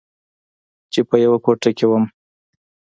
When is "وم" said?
1.89-2.03